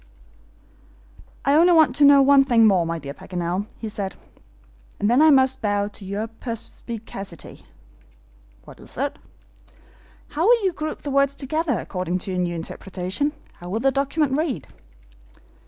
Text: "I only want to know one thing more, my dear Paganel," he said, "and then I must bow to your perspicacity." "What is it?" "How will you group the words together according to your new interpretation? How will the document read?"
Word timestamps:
"I 1.45 1.53
only 1.53 1.73
want 1.73 1.95
to 1.97 2.05
know 2.05 2.23
one 2.23 2.43
thing 2.43 2.65
more, 2.65 2.87
my 2.87 2.97
dear 2.97 3.13
Paganel," 3.13 3.67
he 3.77 3.87
said, 3.87 4.15
"and 4.99 5.07
then 5.11 5.21
I 5.21 5.29
must 5.29 5.61
bow 5.61 5.89
to 5.89 6.03
your 6.03 6.25
perspicacity." 6.25 7.67
"What 8.65 8.79
is 8.79 8.97
it?" 8.97 9.19
"How 10.29 10.47
will 10.47 10.63
you 10.65 10.73
group 10.73 11.03
the 11.03 11.11
words 11.11 11.35
together 11.35 11.77
according 11.77 12.17
to 12.17 12.31
your 12.31 12.39
new 12.39 12.55
interpretation? 12.55 13.31
How 13.57 13.69
will 13.69 13.79
the 13.79 13.91
document 13.91 14.31
read?" 14.35 14.65